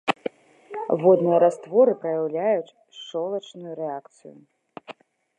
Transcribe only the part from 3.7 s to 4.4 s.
рэакцыю.